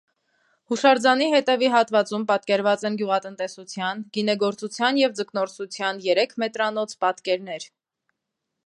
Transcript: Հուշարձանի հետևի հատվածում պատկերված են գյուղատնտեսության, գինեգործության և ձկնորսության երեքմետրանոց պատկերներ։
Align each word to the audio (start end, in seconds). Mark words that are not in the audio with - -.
Հուշարձանի 0.71 1.27
հետևի 1.33 1.69
հատվածում 1.73 2.25
պատկերված 2.31 2.85
են 2.91 2.97
գյուղատնտեսության, 3.03 4.03
գինեգործության 4.19 5.01
և 5.05 5.15
ձկնորսության 5.21 6.03
երեքմետրանոց 6.09 6.99
պատկերներ։ 7.05 7.71